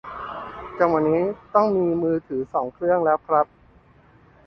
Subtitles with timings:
[0.79, 1.21] จังหวะนี้
[1.55, 3.45] ต้องมีมือถือสองเครื่องแล้วครับ